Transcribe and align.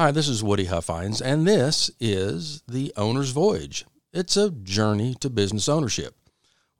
Hi, 0.00 0.10
this 0.12 0.28
is 0.28 0.42
Woody 0.42 0.64
Huffines, 0.64 1.20
and 1.20 1.46
this 1.46 1.90
is 2.00 2.62
The 2.66 2.90
Owner's 2.96 3.32
Voyage. 3.32 3.84
It's 4.14 4.34
a 4.34 4.50
journey 4.50 5.14
to 5.16 5.28
business 5.28 5.68
ownership. 5.68 6.14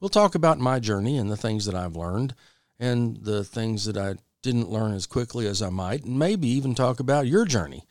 We'll 0.01 0.09
talk 0.09 0.35
about 0.35 0.59
my 0.59 0.81
journey 0.81 1.19
and 1.19 1.31
the 1.31 1.37
things 1.37 1.67
that 1.67 1.75
I've 1.75 1.97
learned 1.97 2.35
and 2.79 3.19
the 3.19 3.45
things 3.45 3.85
that 3.85 3.99
I 3.99 4.15
didn't 4.41 4.71
learn 4.71 4.95
as 4.95 5.05
quickly 5.05 5.47
as 5.47 5.61
I 5.61 5.69
might, 5.69 6.05
and 6.05 6.19
maybe 6.19 6.49
even 6.49 6.75
talk 6.75 6.99
about 6.99 7.27
your 7.27 7.45
journey. 7.45 7.85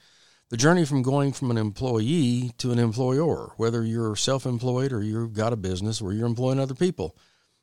The 0.49 0.57
journey 0.57 0.83
from 0.83 1.03
going 1.03 1.33
from 1.33 1.51
an 1.51 1.59
employee 1.59 2.53
to 2.57 2.71
an 2.71 2.79
employer, 2.79 3.51
whether 3.57 3.83
you're 3.83 4.15
self 4.15 4.47
employed 4.47 4.91
or 4.91 5.03
you've 5.03 5.33
got 5.33 5.53
a 5.53 5.57
business 5.57 6.01
where 6.01 6.11
you're 6.11 6.25
employing 6.25 6.59
other 6.59 6.73
people. 6.73 7.15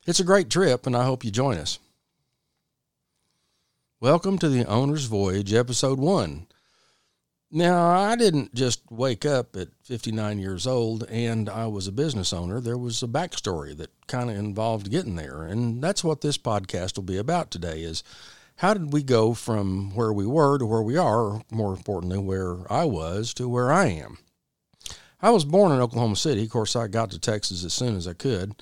It's 0.05 0.21
a 0.21 0.23
great 0.23 0.49
trip, 0.49 0.87
and 0.87 0.95
I 0.95 1.03
hope 1.03 1.25
you 1.25 1.31
join 1.31 1.57
us. 1.57 1.79
Welcome 3.99 4.37
to 4.37 4.47
The 4.47 4.63
Owner's 4.63 5.03
Voyage, 5.03 5.53
Episode 5.53 5.99
1. 5.99 6.47
Now, 7.49 7.87
I 7.87 8.17
didn't 8.17 8.53
just 8.53 8.81
wake 8.89 9.25
up 9.25 9.55
at 9.55 9.69
59 9.83 10.37
years 10.37 10.67
old 10.67 11.03
and 11.09 11.47
I 11.49 11.67
was 11.67 11.87
a 11.87 11.93
business 11.93 12.33
owner. 12.33 12.59
There 12.59 12.77
was 12.77 13.01
a 13.01 13.07
backstory 13.07 13.75
that 13.77 13.89
kind 14.07 14.29
of 14.29 14.35
involved 14.35 14.91
getting 14.91 15.15
there. 15.15 15.43
And 15.43 15.81
that's 15.81 16.03
what 16.03 16.19
this 16.19 16.37
podcast 16.37 16.97
will 16.97 17.03
be 17.03 17.17
about 17.17 17.49
today 17.49 17.83
is 17.83 18.03
how 18.57 18.73
did 18.73 18.91
we 18.91 19.01
go 19.01 19.33
from 19.33 19.95
where 19.95 20.11
we 20.11 20.25
were 20.27 20.57
to 20.57 20.65
where 20.65 20.81
we 20.81 20.97
are, 20.97 21.21
or 21.21 21.41
more 21.49 21.73
importantly, 21.73 22.17
where 22.17 22.71
I 22.71 22.83
was 22.83 23.33
to 23.35 23.47
where 23.47 23.71
I 23.71 23.87
am. 23.87 24.17
I 25.21 25.29
was 25.29 25.45
born 25.45 25.71
in 25.71 25.79
Oklahoma 25.79 26.17
City. 26.17 26.43
Of 26.43 26.49
course, 26.49 26.75
I 26.75 26.87
got 26.87 27.11
to 27.11 27.19
Texas 27.19 27.63
as 27.63 27.73
soon 27.73 27.95
as 27.95 28.07
I 28.07 28.13
could. 28.13 28.61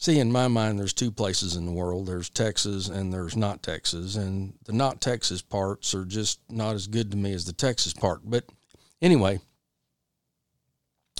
See, 0.00 0.18
in 0.18 0.32
my 0.32 0.48
mind, 0.48 0.78
there's 0.78 0.94
two 0.94 1.10
places 1.10 1.56
in 1.56 1.66
the 1.66 1.72
world 1.72 2.06
there's 2.06 2.30
Texas 2.30 2.88
and 2.88 3.12
there's 3.12 3.36
not 3.36 3.62
Texas. 3.62 4.16
And 4.16 4.54
the 4.64 4.72
not 4.72 5.02
Texas 5.02 5.42
parts 5.42 5.94
are 5.94 6.06
just 6.06 6.40
not 6.48 6.74
as 6.74 6.86
good 6.86 7.10
to 7.10 7.18
me 7.18 7.34
as 7.34 7.44
the 7.44 7.52
Texas 7.52 7.92
part. 7.92 8.22
But 8.24 8.44
anyway, 9.02 9.40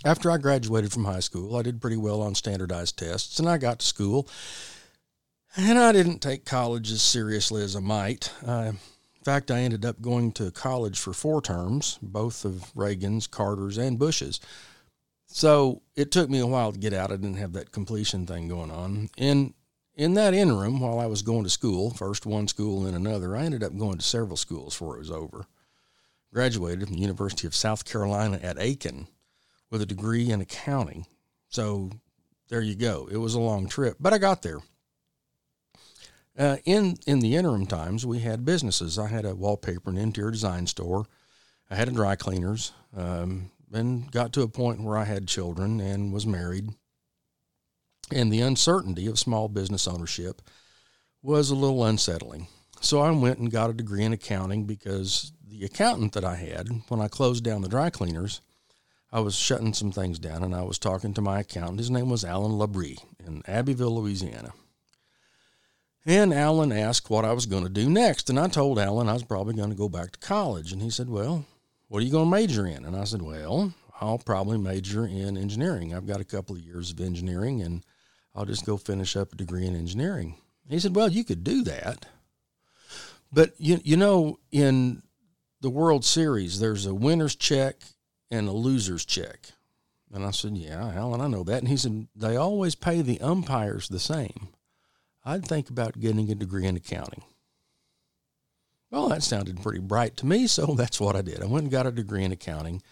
after 0.03 0.31
I 0.31 0.39
graduated 0.39 0.93
from 0.93 1.05
high 1.05 1.21
school, 1.21 1.57
I 1.57 1.63
did 1.63 1.83
pretty 1.83 1.99
well 1.99 2.23
on 2.23 2.35
standardized 2.35 2.99
tests 2.99 3.39
and 3.39 3.51
I 3.51 3.59
got 3.59 3.81
to 3.81 3.87
school. 3.87 4.27
And 5.59 5.79
I 5.79 5.93
didn't 5.93 6.21
take 6.21 6.47
college 6.47 6.91
as 6.91 7.03
seriously 7.03 7.63
as 7.63 7.77
I 7.77 7.81
might. 7.81 8.33
Uh, 8.47 8.73
in 8.73 9.25
fact, 9.25 9.51
I 9.51 9.61
ended 9.61 9.85
up 9.85 10.01
going 10.01 10.33
to 10.33 10.51
college 10.51 10.99
for 10.99 11.13
four 11.13 11.43
terms, 11.43 11.99
both 12.01 12.47
of 12.47 12.75
Reagan's, 12.75 13.27
Carter's, 13.27 13.77
and 13.77 13.99
Bush's. 13.99 14.41
So 15.33 15.83
it 15.95 16.11
took 16.11 16.29
me 16.29 16.41
a 16.41 16.47
while 16.47 16.73
to 16.73 16.79
get 16.79 16.93
out. 16.93 17.13
I 17.13 17.17
didn't 17.17 17.37
have 17.37 17.53
that 17.53 17.73
completion 17.73 18.27
thing 18.27 18.49
going 18.49 18.71
on. 18.71 19.11
In 19.17 19.55
in 19.95 20.15
that 20.15 20.35
interim, 20.35 20.81
while 20.81 20.99
I 20.99 21.07
was 21.07 21.23
going 21.23 21.45
to 21.45 21.51
school, 21.51 21.91
first 21.91 22.27
one 22.27 22.49
school 22.49 22.79
and 22.79 22.87
then 22.87 22.95
another, 22.95 23.37
I 23.37 23.45
ended 23.45 23.63
up 23.63 23.77
going 23.77 23.99
to 23.99 24.05
several 24.05 24.37
schools 24.37 24.75
before 24.75 24.97
it 24.97 25.01
was 25.01 25.11
over. 25.11 25.47
Graduated 26.33 26.87
from 26.87 26.95
the 26.95 27.03
University 27.03 27.47
of 27.47 27.55
South 27.55 27.85
Carolina 27.85 28.41
at 28.43 28.59
Aiken 28.59 29.09
with 29.71 29.83
a 29.83 29.87
degree 29.87 30.31
in 30.31 30.41
accounting. 30.41 31.07
So 31.49 31.91
there 32.49 32.63
you 32.63 32.75
go. 32.75 33.09
It 33.11 33.19
was 33.19 33.35
a 33.35 33.41
long 33.41 33.69
trip, 33.69 33.97
but 34.01 34.13
I 34.13 34.19
got 34.19 34.43
there. 34.43 34.59
Uh, 36.39 36.57
in 36.65 36.97
in 37.07 37.21
the 37.21 37.37
interim 37.37 37.67
times, 37.67 38.05
we 38.05 38.21
had 38.21 38.45
businesses. 38.45 38.99
I 38.99 39.09
had 39.09 39.25
a 39.25 39.35
wallpaper 39.35 39.91
and 39.91 39.99
interior 39.99 40.31
design 40.31 40.67
store. 40.67 41.07
I 41.71 41.77
had 41.77 41.89
a 41.89 41.93
dry 41.93 42.17
cleaners. 42.17 42.73
Um, 42.97 43.51
and 43.73 44.11
got 44.11 44.33
to 44.33 44.43
a 44.43 44.49
point 44.49 44.83
where 44.83 44.97
I 44.97 45.05
had 45.05 45.29
children 45.29 45.81
and 45.81 46.13
was 46.13 46.27
married. 46.27 46.71
And 48.13 48.33
the 48.33 48.41
uncertainty 48.41 49.07
of 49.07 49.19
small 49.19 49.49
business 49.49 49.87
ownership 49.87 50.43
was 51.23 51.51
a 51.51 51.55
little 51.55 51.85
unsettling. 51.85 52.49
So 52.81 53.01
I 53.01 53.11
went 53.11 53.39
and 53.39 53.51
got 53.51 53.71
a 53.71 53.75
degree 53.75 54.05
in 54.05 54.13
accounting 54.13 54.65
because 54.65 55.33
the 55.47 55.65
accountant 55.65 56.15
that 56.15 56.25
I 56.25 56.37
had, 56.37 56.69
when 56.89 57.01
I 57.01 57.09
closed 57.09 57.45
down 57.45 57.63
the 57.63 57.69
dry 57.69 57.91
cleaners, 57.91 58.41
I 59.13 59.21
was 59.21 59.37
shutting 59.37 59.75
some 59.75 59.93
things 59.93 60.19
down 60.19 60.43
and 60.43 60.55
I 60.55 60.63
was 60.63 60.79
talking 60.79 61.15
to 61.15 61.21
my 61.21 61.41
accountant. 61.41 61.79
His 61.79 61.91
name 61.91 62.09
was 62.09 62.25
Alan 62.25 62.53
Labrie 62.53 63.05
in 63.25 63.43
Abbeville, 63.47 63.97
Louisiana. 63.97 64.53
And 66.07 66.33
Alan 66.33 66.73
asked 66.73 67.11
what 67.11 67.25
I 67.25 67.33
was 67.33 67.47
going 67.47 67.65
to 67.65 67.69
do 67.69 67.91
next. 67.91 68.31
And 68.31 68.39
I 68.39 68.49
told 68.49 68.79
Alan 68.79 69.09
I 69.09 69.13
was 69.13 69.25
probably 69.25 69.55
going 69.55 69.71
to 69.71 69.77
go 69.77 69.89
back 69.89 70.13
to 70.13 70.19
college. 70.19 70.73
And 70.73 70.81
he 70.81 70.91
said, 70.91 71.11
Well, 71.11 71.45
what 71.91 72.01
are 72.01 72.07
you 72.07 72.13
going 72.13 72.31
to 72.31 72.31
major 72.31 72.69
in? 72.69 72.85
And 72.85 72.95
I 72.95 73.03
said, 73.03 73.21
well, 73.21 73.75
I'll 74.01 74.19
probably 74.19 74.59
major 74.59 75.05
in 75.07 75.37
engineering. 75.37 75.93
I've 75.93 76.07
got 76.07 76.21
a 76.21 76.25
couple 76.25 76.55
of 76.55 76.63
years 76.63 76.93
of 76.93 77.01
engineering 77.01 77.63
and 77.63 77.85
I'll 78.33 78.45
just 78.45 78.65
go 78.65 78.77
finish 78.77 79.17
up 79.17 79.33
a 79.33 79.37
degree 79.37 79.67
in 79.67 79.75
engineering. 79.75 80.37
He 80.69 80.79
said, 80.79 80.95
well, 80.95 81.09
you 81.09 81.25
could 81.25 81.43
do 81.43 81.65
that. 81.65 82.07
But 83.33 83.55
you, 83.59 83.81
you 83.83 83.97
know, 83.97 84.39
in 84.53 85.03
the 85.63 85.69
World 85.69 86.05
Series, 86.05 86.61
there's 86.61 86.87
a 86.87 86.95
winner's 86.95 87.35
check 87.35 87.75
and 88.31 88.47
a 88.47 88.53
loser's 88.53 89.05
check. 89.05 89.51
And 90.13 90.25
I 90.25 90.31
said, 90.31 90.57
yeah, 90.57 90.93
Alan, 90.95 91.21
I 91.21 91.27
know 91.27 91.43
that. 91.43 91.59
And 91.59 91.69
he 91.69 91.77
said, 91.77 92.07
they 92.15 92.37
always 92.37 92.77
pay 92.77 93.03
the 93.03 93.21
umpires 93.21 93.89
the 93.89 93.99
same. 93.99 94.51
I'd 95.25 95.45
think 95.45 95.69
about 95.69 95.99
getting 95.99 96.31
a 96.31 96.37
degree 96.37 96.67
in 96.67 96.77
accounting. 96.77 97.25
Well, 98.91 99.09
that 99.09 99.23
sounded 99.23 99.63
pretty 99.63 99.79
bright 99.79 100.17
to 100.19 100.27
me, 100.27 100.47
so 100.47 100.67
that's 100.77 101.01
what 101.01 101.17
I 101.17 101.23
did. 101.23 101.43
I 101.43 101.47
went 101.47 101.65
and 101.65 101.73
got 101.73 101.87
a 101.87 101.93
degree 101.93 102.25
in 102.25 102.33
accounting. 102.33 102.83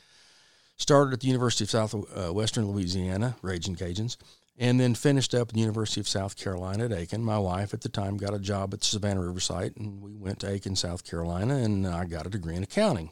Started 0.76 1.12
at 1.12 1.20
the 1.20 1.26
University 1.26 1.64
of 1.64 1.70
Southwestern 1.70 2.64
uh, 2.64 2.66
Louisiana, 2.68 3.36
Raging 3.42 3.74
Cajuns, 3.74 4.16
and 4.56 4.78
then 4.78 4.94
finished 4.94 5.34
up 5.34 5.48
at 5.48 5.54
the 5.54 5.60
University 5.60 6.00
of 6.00 6.06
South 6.06 6.36
Carolina 6.36 6.84
at 6.84 6.92
Aiken. 6.92 7.24
My 7.24 7.38
wife 7.38 7.74
at 7.74 7.80
the 7.80 7.88
time 7.88 8.16
got 8.16 8.32
a 8.32 8.38
job 8.38 8.72
at 8.72 8.84
Savannah 8.84 9.22
River 9.22 9.40
site, 9.40 9.76
and 9.76 10.00
we 10.00 10.14
went 10.14 10.38
to 10.40 10.50
Aiken, 10.50 10.76
South 10.76 11.04
Carolina, 11.04 11.56
and 11.56 11.84
I 11.84 12.04
got 12.04 12.26
a 12.26 12.30
degree 12.30 12.54
in 12.54 12.62
accounting. 12.62 13.10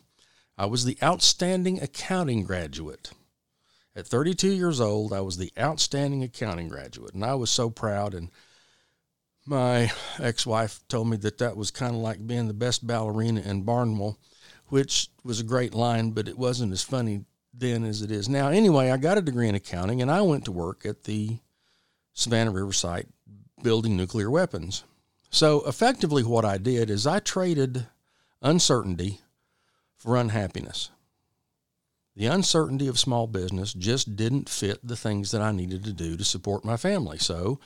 I 0.57 0.67
was 0.67 0.85
the 0.85 0.97
outstanding 1.03 1.83
accounting 1.83 2.45
graduate. 2.45 3.11
At 3.97 4.07
32 4.07 4.53
years 4.53 4.81
old, 4.81 5.13
I 5.13 5.21
was 5.21 5.37
the 5.37 5.53
outstanding 5.59 6.23
accounting 6.23 6.69
graduate, 6.69 7.15
and 7.15 7.25
I 7.25 7.35
was 7.35 7.51
so 7.51 7.69
proud 7.69 8.15
and– 8.15 8.31
my 9.47 9.91
ex-wife 10.19 10.81
told 10.89 11.09
me 11.09 11.17
that 11.19 11.39
that 11.39 11.57
was 11.57 11.71
kind 11.71 11.95
of 11.95 12.01
like 12.01 12.27
being 12.27 12.49
the 12.49 12.55
best 12.55 12.87
ballerina 12.87 13.41
in 13.41 13.63
Barnwell, 13.63 14.19
which 14.69 15.09
was 15.25 15.41
a 15.41 15.45
great 15.45 15.75
line, 15.75 16.11
but 16.11 16.29
it 16.29 16.39
wasn't 16.39 16.73
as 16.73 16.83
funny 16.83 17.25
then 17.53 17.85
as 17.85 18.03
it 18.03 18.11
is 18.11 18.29
now. 18.29 18.49
Anyway, 18.49 18.91
I 18.91 18.97
got 18.97 19.19
a 19.19 19.23
degree 19.23 19.49
in 19.49 19.55
accounting 19.55 20.03
and 20.03 20.11
I 20.11 20.23
went 20.23 20.45
to 20.47 20.53
work 20.53 20.85
at 20.85 21.05
the 21.05 21.39
Savannah 22.13 22.51
River 22.51 22.73
site 22.73 23.07
building 23.63 23.97
nuclear 23.97 24.31
weapons. 24.31 24.85
So 25.31 25.63
effectively 25.67 26.23
what 26.23 26.45
I 26.45 26.59
did 26.59 26.91
is 26.91 27.07
I 27.07 27.19
traded 27.21 27.87
uncertainty 28.43 29.21
for 29.97 30.17
unhappiness. 30.17 30.91
The 32.15 32.27
uncertainty 32.27 32.89
of 32.89 32.99
small 32.99 33.27
business 33.27 33.75
just 33.75 34.17
didn't 34.17 34.49
fit 34.49 34.87
the 34.87 34.97
things 34.97 35.31
that 35.33 35.43
I 35.43 35.53
needed 35.53 35.85
to 35.85 35.93
do 35.93 36.17
to 36.17 36.25
support 36.25 36.65
my 36.65 36.77
family. 36.79 37.19
So 37.19 37.61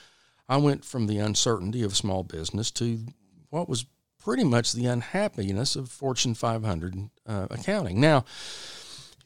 I 0.50 0.56
went 0.56 0.84
from 0.84 1.06
the 1.06 1.19
uncertainty 1.19 1.84
of 1.84 1.97
small 1.97 2.25
business 2.25 2.72
to 2.72 3.06
what 3.50 3.69
was 3.69 3.87
pretty 4.19 4.43
much 4.43 4.72
the 4.72 4.87
unhappiness 4.87 5.77
of 5.77 5.88
Fortune 5.88 6.34
500 6.34 7.09
uh, 7.25 7.47
accounting. 7.50 8.00
Now, 8.00 8.25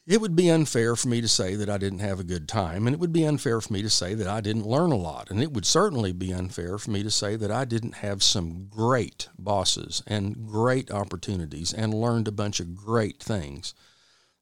it 0.07 0.21
would 0.21 0.37
be 0.37 0.51
unfair 0.51 0.95
for 0.97 1.09
me 1.09 1.23
to 1.23 1.29
say 1.29 1.55
that 1.55 1.71
I 1.71 1.79
didn't 1.79 2.01
have 2.01 2.21
a 2.21 2.25
good 2.25 2.47
time, 2.47 2.87
and 2.87 2.93
it 2.93 3.01
would 3.01 3.13
be 3.13 3.25
unfair 3.25 3.63
for 3.63 3.73
me 3.73 3.81
to 3.81 3.89
say 3.89 4.13
that 4.13 4.27
I 4.27 4.43
didn't 4.43 4.67
learn 4.67 4.93
a 4.93 4.97
lot, 4.97 5.31
and 5.31 5.43
it 5.43 5.55
would 5.55 5.65
certainly 5.65 6.13
be 6.13 6.31
unfair 6.31 6.77
for 6.77 6.91
me 6.91 7.03
to 7.03 7.11
say 7.11 7.37
that 7.37 7.51
I 7.51 7.65
didn't 7.65 7.95
have 7.97 8.23
some 8.23 8.67
great 8.67 9.31
bosses 9.39 10.03
and 10.07 10.47
great 10.47 10.91
opportunities 10.91 11.73
and 11.73 11.95
learned 11.95 12.29
a 12.29 12.33
bunch 12.33 12.61
of 12.61 12.77
great 12.77 13.23
things. 13.23 13.73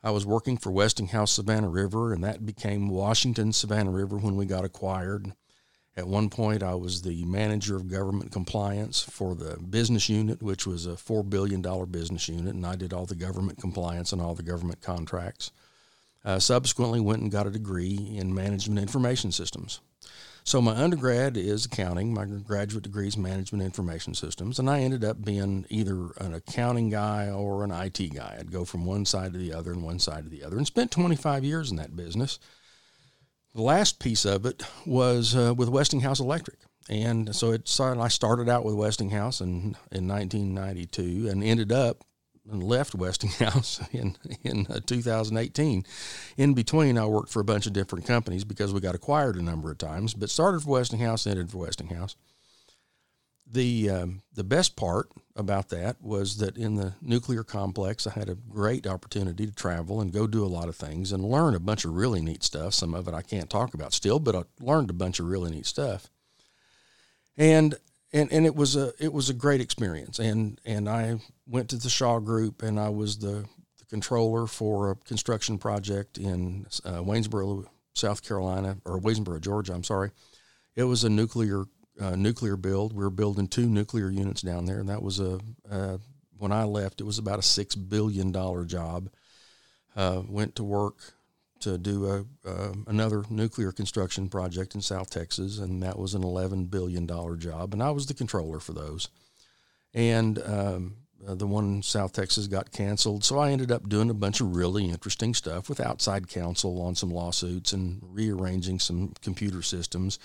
I 0.03 0.11
was 0.11 0.27
working 0.27 0.59
for 0.59 0.73
Westinghouse 0.73 1.31
Savannah 1.31 1.69
River, 1.69 2.13
and 2.13 2.25
that 2.25 2.45
became 2.45 2.89
Washington 2.89 3.53
Savannah 3.53 3.93
River 3.93 4.19
when 4.19 4.35
we 4.35 4.47
got 4.47 4.65
acquired. 4.65 5.33
At 5.95 6.09
one 6.09 6.31
point, 6.31 6.63
I 6.63 6.75
was 6.75 7.03
the 7.03 7.25
manager 7.27 7.77
of 7.77 7.91
government 7.91 8.33
compliance 8.33 9.03
for 9.03 9.35
the 9.35 9.59
business 9.59 10.09
unit, 10.09 10.43
which 10.43 10.67
was 10.67 10.87
a 10.87 10.93
$4 10.93 11.29
billion 11.29 11.61
business 11.91 12.29
unit, 12.29 12.55
and 12.55 12.65
I 12.65 12.77
did 12.77 12.95
all 12.95 13.05
the 13.05 13.15
government 13.15 13.61
compliance 13.61 14.11
and 14.13 14.23
all 14.23 14.35
the 14.35 14.43
government 14.43 14.81
contracts. 14.81 15.51
Uh, 16.25 16.39
subsequently, 16.39 17.01
went 17.01 17.21
and 17.21 17.31
got 17.31 17.47
a 17.47 17.51
degree 17.51 18.15
in 18.17 18.35
management 18.35 18.81
information 18.81 19.33
systems. 19.33 19.81
So, 20.45 20.63
my 20.63 20.73
undergrad 20.73 21.37
is 21.37 21.67
accounting, 21.67 22.15
my 22.15 22.25
graduate 22.25 22.85
degree 22.85 23.07
is 23.07 23.17
management 23.17 23.63
information 23.63 24.15
systems, 24.15 24.59
and 24.59 24.71
I 24.71 24.81
ended 24.81 25.05
up 25.05 25.23
being 25.25 25.67
either 25.69 26.11
an 26.19 26.33
accounting 26.33 26.89
guy 26.89 27.29
or 27.31 27.65
an 27.65 27.71
IT 27.71 28.15
guy. 28.15 28.37
I'd 28.39 28.51
go 28.51 28.65
from 28.65 28.87
one 28.87 29.05
side 29.05 29.33
to 29.35 29.39
the 29.39 29.53
other 29.53 29.73
and 29.73 29.83
one 29.83 29.99
side 29.99 30.25
to 30.25 30.31
the 30.31 30.43
other, 30.43 30.57
and 30.57 30.67
spent 30.67 30.91
25 30.91 31.45
years 31.45 31.71
in 31.71 31.77
that 31.77 31.97
business. 31.97 32.39
The 33.55 33.63
last 33.63 33.99
piece 33.99 34.25
of 34.25 34.47
it 34.47 34.63
was 34.87 35.37
uh, 35.37 35.53
with 35.55 35.69
Westinghouse 35.69 36.21
Electric. 36.21 36.59
And 36.89 37.35
so 37.35 37.53
it 37.53 37.69
started, 37.69 38.01
I 38.01 38.09
started 38.09 38.49
out 38.49 38.65
with 38.65 38.75
Westinghouse 38.75 39.41
in, 39.41 39.77
in 39.91 40.09
1992 40.09 41.29
and 41.29 41.45
ended 41.45 41.71
up 41.71 42.05
and 42.51 42.63
left 42.63 42.95
Westinghouse 42.95 43.81
in, 43.93 44.17
in 44.43 44.67
uh, 44.69 44.81
2018. 44.87 45.85
In 46.37 46.55
between, 46.55 46.97
I 46.97 47.07
worked 47.07 47.31
for 47.31 47.41
a 47.41 47.45
bunch 47.45 47.67
of 47.67 47.73
different 47.73 48.07
companies 48.07 48.45
because 48.45 48.73
we 48.73 48.81
got 48.81 48.95
acquired 48.95 49.37
a 49.37 49.43
number 49.43 49.71
of 49.71 49.79
times, 49.79 50.15
but 50.15 50.31
started 50.31 50.63
for 50.63 50.71
Westinghouse, 50.71 51.27
ended 51.27 51.51
for 51.51 51.59
Westinghouse. 51.59 52.17
The 53.53 53.91
um, 53.91 54.23
the 54.35 54.45
best 54.45 54.77
part 54.77 55.09
about 55.37 55.69
that 55.71 56.01
was 56.01 56.39
that 56.39 56.57
in 56.57 56.75
the 56.75 56.95
nuclear 57.01 57.45
complex, 57.45 58.07
I 58.07 58.11
had 58.13 58.29
a 58.29 58.35
great 58.35 58.87
opportunity 58.87 59.47
to 59.47 59.53
travel 59.53 60.01
and 60.01 60.13
go 60.13 60.27
do 60.27 60.45
a 60.45 60.49
lot 60.49 60.69
of 60.69 60.77
things 60.77 61.13
and 61.13 61.25
learn 61.25 61.55
a 61.55 61.61
bunch 61.61 61.85
of 61.85 61.93
really 61.95 62.21
neat 62.21 62.43
stuff. 62.43 62.75
Some 62.75 62.95
of 62.95 63.09
it 63.09 63.15
I 63.15 63.23
can't 63.23 63.51
talk 63.51 63.75
about 63.75 63.93
still, 63.93 64.19
but 64.19 64.35
I 64.35 64.43
learned 64.61 64.91
a 64.91 64.95
bunch 64.95 65.21
of 65.21 65.27
really 65.27 65.51
neat 65.51 65.67
stuff. 65.67 66.11
And 67.37 67.75
and 68.13 68.33
and 68.33 68.47
it 68.47 68.55
was 68.55 68.77
a 68.77 68.93
it 68.99 69.13
was 69.13 69.29
a 69.29 69.35
great 69.35 69.61
experience. 69.61 70.19
And 70.19 70.61
and 70.65 70.89
I 70.89 71.19
went 71.47 71.69
to 71.71 71.77
the 71.77 71.91
Shaw 71.91 72.19
Group 72.21 72.63
and 72.63 72.81
I 72.81 72.89
was 72.89 73.19
the, 73.19 73.45
the 73.79 73.85
controller 73.89 74.47
for 74.47 74.91
a 74.91 74.97
construction 74.97 75.59
project 75.59 76.17
in 76.19 76.67
uh, 76.85 77.03
Waynesboro, 77.03 77.67
South 77.95 78.23
Carolina, 78.27 78.79
or 78.85 78.99
Waynesboro, 78.99 79.41
Georgia. 79.41 79.75
I'm 79.75 79.85
sorry. 79.85 80.11
It 80.75 80.85
was 80.85 81.05
a 81.05 81.11
nuclear 81.11 81.65
uh, 82.03 82.17
nuclear 82.17 82.57
build. 82.57 82.93
We 82.93 83.05
were 83.05 83.11
building 83.11 83.47
two 83.47 83.67
nuclear 83.67 84.11
units 84.11 84.43
down 84.43 84.67
there, 84.67 84.81
and 84.81 84.89
that 84.89 85.03
was 85.03 85.21
a 85.21 85.39
uh, 85.71 85.99
when 86.37 86.51
I 86.51 86.65
left. 86.65 87.01
It 87.01 87.05
was 87.05 87.19
about 87.19 87.39
a 87.39 87.43
six 87.43 87.75
billion 87.77 88.33
dollar 88.33 88.65
job. 88.65 89.09
Uh, 89.95 90.23
went 90.27 90.57
to 90.57 90.65
work 90.65 90.97
to 91.61 91.79
do 91.79 92.07
a 92.09 92.25
another 92.89 93.23
nuclear 93.31 93.71
construction 93.71 94.29
project 94.29 94.75
in 94.75 94.81
South 94.81 95.11
Texas, 95.11 95.59
and 95.59 95.83
that 95.83 95.99
was 95.99 96.15
an 96.15 96.25
eleven 96.25 96.65
billion 96.65 97.07
dollar 97.07 97.37
job, 97.37 97.73
and 97.73 97.83
I 97.83 97.93
was 97.93 98.07
the 98.07 98.15
controller 98.15 98.59
for 98.59 98.73
those. 98.73 99.09
And 99.95 100.43
um, 100.45 100.97
uh, 101.29 101.35
the 101.35 101.47
one 101.47 101.65
in 101.67 101.83
South 101.83 102.13
Texas 102.13 102.49
got 102.49 102.73
canceled, 102.73 103.23
so 103.23 103.39
I 103.39 103.53
ended 103.53 103.71
up 103.71 103.89
doing 103.89 104.11
a 104.11 104.15
bunch 104.15 104.41
of 104.41 104.57
really 104.57 104.87
interesting 104.87 105.35
stuff 105.35 105.69
with 105.69 105.79
outside 105.79 106.27
counsel 106.27 106.83
on 106.83 106.97
some 106.97 107.11
lawsuits 107.11 107.73
and 107.73 108.01
rearranging 108.03 108.81
some 108.81 109.13
computer 109.21 109.63
systems 109.63 110.19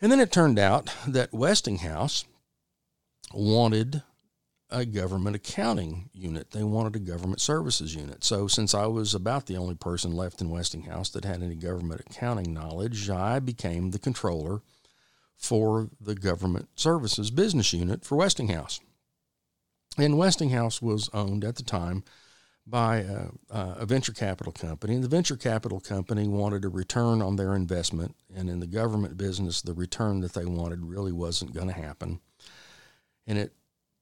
and 0.00 0.12
then 0.12 0.20
it 0.20 0.32
turned 0.32 0.58
out 0.58 0.90
that 1.06 1.32
Westinghouse 1.32 2.24
wanted 3.32 4.02
a 4.68 4.84
government 4.84 5.36
accounting 5.36 6.10
unit. 6.12 6.50
They 6.50 6.64
wanted 6.64 6.96
a 6.96 7.00
government 7.00 7.40
services 7.40 7.94
unit. 7.94 8.24
So, 8.24 8.48
since 8.48 8.74
I 8.74 8.86
was 8.86 9.14
about 9.14 9.46
the 9.46 9.56
only 9.56 9.74
person 9.74 10.12
left 10.12 10.40
in 10.40 10.50
Westinghouse 10.50 11.10
that 11.10 11.24
had 11.24 11.42
any 11.42 11.54
government 11.54 12.02
accounting 12.08 12.52
knowledge, 12.52 13.08
I 13.08 13.38
became 13.38 13.90
the 13.90 13.98
controller 13.98 14.62
for 15.36 15.90
the 16.00 16.14
government 16.14 16.68
services 16.74 17.30
business 17.30 17.72
unit 17.72 18.04
for 18.04 18.16
Westinghouse. 18.16 18.80
And 19.98 20.18
Westinghouse 20.18 20.82
was 20.82 21.08
owned 21.12 21.44
at 21.44 21.56
the 21.56 21.62
time 21.62 22.04
by 22.66 22.98
a, 22.98 23.28
a, 23.50 23.86
venture 23.86 24.12
capital 24.12 24.52
company. 24.52 24.94
And 24.94 25.04
the 25.04 25.08
venture 25.08 25.36
capital 25.36 25.78
company 25.78 26.26
wanted 26.26 26.64
a 26.64 26.68
return 26.68 27.22
on 27.22 27.36
their 27.36 27.54
investment. 27.54 28.16
And 28.34 28.50
in 28.50 28.58
the 28.58 28.66
government 28.66 29.16
business, 29.16 29.62
the 29.62 29.72
return 29.72 30.20
that 30.20 30.34
they 30.34 30.44
wanted 30.44 30.84
really 30.84 31.12
wasn't 31.12 31.54
going 31.54 31.68
to 31.68 31.72
happen. 31.72 32.20
And 33.26 33.38
it, 33.38 33.52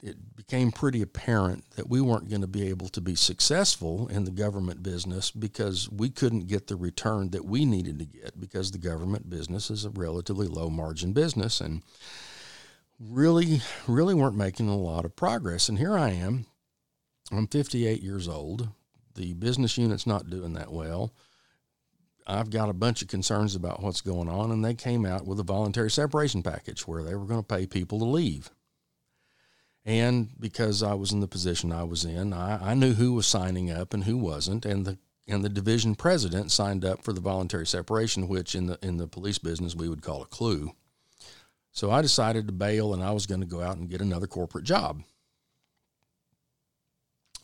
it 0.03 0.35
became 0.35 0.73
pretty 0.73 1.03
apparent 1.03 1.71
that 1.77 1.91
we 1.91 2.01
weren't 2.01 2.31
going 2.31 2.41
to 2.41 2.47
be 2.47 2.69
able 2.69 2.89
to 2.89 3.03
be 3.03 3.15
successful 3.15 4.09
in 4.09 4.25
the 4.25 4.31
government 4.31 4.83
business 4.83 5.31
because 5.31 5.91
we 5.91 6.09
couldn't 6.09 6.47
get 6.47 6.67
the 6.67 6.77
return 6.77 7.31
that 7.31 7.45
we 7.45 7.67
needed 7.67 7.99
to 7.99 8.07
get 8.07 8.41
because 8.41 8.71
the 8.71 8.79
government 8.79 9.29
business 9.29 9.71
is 9.71 9.85
a 9.85 9.91
relatively 9.91 10.47
low 10.47 10.71
margin 10.71 11.13
business. 11.13 11.61
And 11.61 11.83
really, 12.99 13.61
really 13.87 14.15
weren't 14.15 14.37
making 14.37 14.69
a 14.69 14.77
lot 14.77 15.05
of 15.05 15.17
progress. 15.17 15.69
And 15.69 15.79
here 15.79 15.99
I 15.99 16.11
am 16.11 16.47
I'm 17.33 17.47
58 17.47 18.03
years 18.03 18.29
old. 18.29 18.69
The 19.15 19.35
business 19.35 19.79
unit's 19.79 20.07
not 20.07 20.31
doing 20.31 20.55
that 20.55 20.73
well. 20.73 21.13
I've 22.27 22.51
got 22.51 22.71
a 22.71 22.75
bunch 22.75 23.03
of 23.03 23.09
concerns 23.09 23.55
about 23.55 23.83
what's 23.83 24.01
going 24.01 24.29
on, 24.29 24.51
and 24.51 24.65
they 24.65 24.75
came 24.75 25.05
out 25.05 25.27
with 25.27 25.39
a 25.41 25.45
voluntary 25.45 25.91
separation 25.91 26.43
package 26.43 26.87
where 26.87 27.03
they 27.03 27.15
were 27.15 27.27
going 27.27 27.43
to 27.43 27.55
pay 27.55 27.67
people 27.67 27.99
to 27.99 28.05
leave. 28.05 28.51
And 29.85 30.31
because 30.41 30.83
I 30.83 30.95
was 30.95 31.13
in 31.13 31.21
the 31.21 31.29
position 31.29 31.71
I 31.71 31.85
was 31.85 32.05
in, 32.05 32.33
I, 32.33 32.71
I 32.71 32.75
knew 32.75 32.95
who 32.95 33.13
was 33.13 33.27
signing 33.27 33.71
up 33.71 33.93
and 33.93 34.05
who 34.05 34.17
wasn't, 34.17 34.65
and 34.65 34.87
the 34.87 34.99
and 35.27 35.43
the 35.43 35.49
division 35.49 35.95
president 35.95 36.51
signed 36.51 36.85
up 36.85 37.03
for 37.03 37.15
the 37.15 37.21
voluntary 37.21 37.67
separation, 37.67 38.29
which 38.29 38.55
in 38.55 38.67
the 38.67 38.79
in 38.83 38.97
the 38.97 39.07
police 39.07 39.39
business 39.39 39.75
we 39.75 39.89
would 39.89 40.03
call 40.03 40.23
a 40.23 40.27
clue. 40.27 40.73
So 41.73 41.91
I 41.91 42.01
decided 42.01 42.47
to 42.47 42.53
bail, 42.53 42.95
and 42.95 43.03
I 43.03 43.11
was 43.11 43.27
going 43.27 43.41
to 43.41 43.47
go 43.47 43.61
out 43.61 43.77
and 43.77 43.91
get 43.91 44.01
another 44.01 44.27
corporate 44.27 44.65
job. 44.65 45.03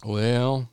Well, 0.05 0.71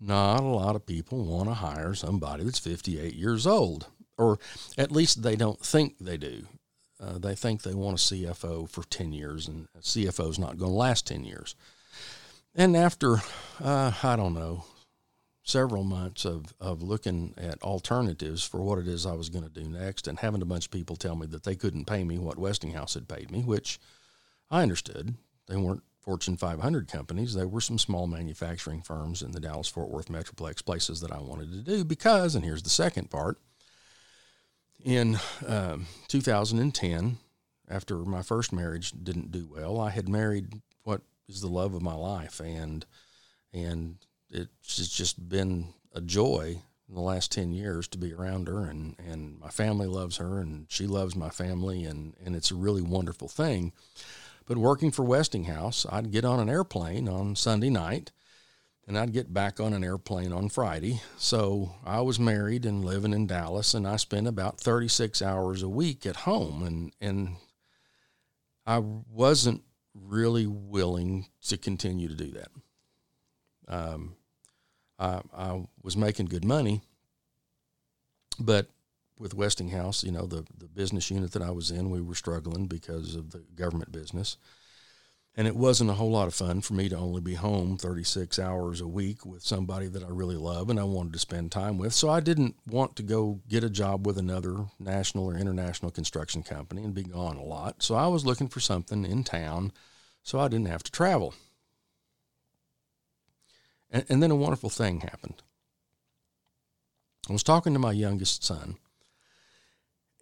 not 0.00 0.40
a 0.40 0.44
lot 0.44 0.76
of 0.76 0.86
people 0.86 1.24
want 1.24 1.48
to 1.48 1.54
hire 1.54 1.94
somebody 1.94 2.44
that's 2.44 2.58
58 2.58 3.14
years 3.14 3.46
old, 3.46 3.86
or 4.16 4.38
at 4.78 4.92
least 4.92 5.22
they 5.22 5.36
don't 5.36 5.60
think 5.60 5.98
they 5.98 6.16
do. 6.16 6.46
Uh, 7.00 7.18
they 7.18 7.34
think 7.34 7.62
they 7.62 7.74
want 7.74 7.98
a 7.98 8.14
CFO 8.14 8.68
for 8.68 8.82
10 8.84 9.12
years, 9.12 9.48
and 9.48 9.68
a 9.76 9.80
CFO 9.80 10.28
is 10.30 10.38
not 10.38 10.58
going 10.58 10.70
to 10.70 10.76
last 10.76 11.06
10 11.06 11.24
years. 11.24 11.54
And 12.54 12.76
after, 12.76 13.16
uh, 13.62 13.92
I 14.02 14.16
don't 14.16 14.34
know, 14.34 14.64
several 15.42 15.82
months 15.82 16.24
of, 16.24 16.54
of 16.60 16.82
looking 16.82 17.34
at 17.38 17.62
alternatives 17.62 18.44
for 18.44 18.60
what 18.60 18.78
it 18.78 18.86
is 18.86 19.06
I 19.06 19.14
was 19.14 19.30
going 19.30 19.44
to 19.44 19.50
do 19.50 19.68
next, 19.68 20.06
and 20.06 20.18
having 20.18 20.42
a 20.42 20.46
bunch 20.46 20.66
of 20.66 20.70
people 20.70 20.96
tell 20.96 21.16
me 21.16 21.26
that 21.28 21.44
they 21.44 21.54
couldn't 21.54 21.86
pay 21.86 22.04
me 22.04 22.18
what 22.18 22.38
Westinghouse 22.38 22.94
had 22.94 23.08
paid 23.08 23.30
me, 23.30 23.42
which 23.42 23.78
I 24.50 24.62
understood. 24.62 25.14
They 25.46 25.56
weren't 25.56 25.82
Fortune 26.00 26.36
500 26.36 26.88
companies. 26.88 27.34
There 27.34 27.48
were 27.48 27.60
some 27.60 27.78
small 27.78 28.06
manufacturing 28.06 28.82
firms 28.82 29.22
in 29.22 29.32
the 29.32 29.40
Dallas 29.40 29.68
Fort 29.68 29.90
Worth 29.90 30.08
Metroplex, 30.08 30.64
places 30.64 31.00
that 31.00 31.12
I 31.12 31.20
wanted 31.20 31.52
to 31.52 31.58
do 31.58 31.84
because, 31.84 32.34
and 32.34 32.44
here's 32.44 32.62
the 32.62 32.70
second 32.70 33.10
part, 33.10 33.38
in 34.82 35.18
um, 35.46 35.86
2010, 36.08 37.18
after 37.68 37.98
my 37.98 38.22
first 38.22 38.52
marriage 38.52 38.92
didn't 38.92 39.30
do 39.30 39.48
well, 39.54 39.78
I 39.78 39.90
had 39.90 40.08
married 40.08 40.62
what 40.84 41.02
is 41.28 41.42
the 41.42 41.48
love 41.48 41.74
of 41.74 41.82
my 41.82 41.94
life, 41.94 42.40
and 42.40 42.84
and 43.52 43.96
it's 44.30 44.88
just 44.96 45.28
been 45.28 45.74
a 45.94 46.00
joy 46.00 46.62
in 46.88 46.94
the 46.94 47.00
last 47.00 47.30
10 47.32 47.52
years 47.52 47.86
to 47.88 47.98
be 47.98 48.12
around 48.12 48.48
her 48.48 48.64
and, 48.64 48.96
and 48.98 49.38
my 49.38 49.48
family 49.48 49.86
loves 49.86 50.16
her 50.16 50.40
and 50.40 50.66
she 50.68 50.86
loves 50.86 51.14
my 51.14 51.30
family 51.30 51.84
and, 51.84 52.14
and 52.24 52.34
it's 52.34 52.50
a 52.50 52.56
really 52.56 52.82
wonderful 52.82 53.28
thing. 53.28 53.72
But 54.50 54.58
working 54.58 54.90
for 54.90 55.04
Westinghouse, 55.04 55.86
I'd 55.92 56.10
get 56.10 56.24
on 56.24 56.40
an 56.40 56.50
airplane 56.50 57.08
on 57.08 57.36
Sunday 57.36 57.70
night 57.70 58.10
and 58.84 58.98
I'd 58.98 59.12
get 59.12 59.32
back 59.32 59.60
on 59.60 59.72
an 59.72 59.84
airplane 59.84 60.32
on 60.32 60.48
Friday. 60.48 61.02
So 61.18 61.76
I 61.84 62.00
was 62.00 62.18
married 62.18 62.66
and 62.66 62.84
living 62.84 63.12
in 63.12 63.28
Dallas 63.28 63.74
and 63.74 63.86
I 63.86 63.94
spent 63.94 64.26
about 64.26 64.58
36 64.58 65.22
hours 65.22 65.62
a 65.62 65.68
week 65.68 66.04
at 66.04 66.16
home 66.16 66.64
and 66.64 66.92
and 67.00 67.36
I 68.66 68.78
wasn't 68.80 69.62
really 69.94 70.48
willing 70.48 71.26
to 71.46 71.56
continue 71.56 72.08
to 72.08 72.16
do 72.16 72.32
that. 72.32 72.50
Um, 73.68 74.16
I, 74.98 75.20
I 75.32 75.64
was 75.80 75.96
making 75.96 76.26
good 76.26 76.44
money, 76.44 76.82
but 78.40 78.68
with 79.20 79.34
Westinghouse, 79.34 80.02
you 80.02 80.10
know, 80.10 80.26
the, 80.26 80.44
the 80.56 80.66
business 80.66 81.10
unit 81.10 81.32
that 81.32 81.42
I 81.42 81.50
was 81.50 81.70
in, 81.70 81.90
we 81.90 82.00
were 82.00 82.14
struggling 82.14 82.66
because 82.66 83.14
of 83.14 83.30
the 83.30 83.44
government 83.54 83.92
business. 83.92 84.38
And 85.36 85.46
it 85.46 85.54
wasn't 85.54 85.90
a 85.90 85.94
whole 85.94 86.10
lot 86.10 86.26
of 86.26 86.34
fun 86.34 86.60
for 86.60 86.74
me 86.74 86.88
to 86.88 86.96
only 86.96 87.20
be 87.20 87.34
home 87.34 87.76
36 87.76 88.38
hours 88.38 88.80
a 88.80 88.88
week 88.88 89.24
with 89.24 89.44
somebody 89.44 89.86
that 89.86 90.02
I 90.02 90.08
really 90.08 90.36
love 90.36 90.70
and 90.70 90.80
I 90.80 90.84
wanted 90.84 91.12
to 91.12 91.20
spend 91.20 91.52
time 91.52 91.78
with. 91.78 91.92
So 91.92 92.08
I 92.10 92.18
didn't 92.18 92.56
want 92.66 92.96
to 92.96 93.04
go 93.04 93.40
get 93.48 93.62
a 93.62 93.70
job 93.70 94.06
with 94.06 94.18
another 94.18 94.66
national 94.80 95.26
or 95.26 95.36
international 95.36 95.92
construction 95.92 96.42
company 96.42 96.82
and 96.82 96.94
be 96.94 97.04
gone 97.04 97.36
a 97.36 97.44
lot. 97.44 97.82
So 97.82 97.94
I 97.94 98.08
was 98.08 98.26
looking 98.26 98.48
for 98.48 98.58
something 98.58 99.04
in 99.04 99.22
town 99.22 99.72
so 100.22 100.40
I 100.40 100.48
didn't 100.48 100.68
have 100.68 100.82
to 100.82 100.92
travel. 100.92 101.34
And, 103.90 104.04
and 104.08 104.22
then 104.22 104.32
a 104.32 104.36
wonderful 104.36 104.70
thing 104.70 105.00
happened. 105.00 105.42
I 107.28 107.32
was 107.32 107.42
talking 107.44 107.72
to 107.72 107.78
my 107.78 107.92
youngest 107.92 108.42
son 108.42 108.76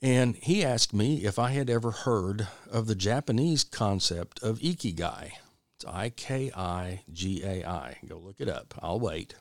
and 0.03 0.37
he 0.37 0.65
asked 0.65 0.95
me 0.95 1.25
if 1.25 1.39
I 1.39 1.51
had 1.51 1.69
ever 1.69 1.91
heard 1.91 2.49
of 2.71 2.87
the 2.87 2.95
Japanese 2.95 3.65
concept 3.65 4.43
of 4.43 4.59
ikigai. 4.59 5.33
It's 5.77 5.85
I 5.87 6.11
K 6.11 6.51
I 6.57 7.03
G 7.13 7.43
A 7.45 7.65
I. 7.65 7.99
Go 8.09 8.19
look 8.19 8.41
it 8.41 8.49
up. 8.49 8.75
I'll 8.83 9.01
wait. 9.01 9.35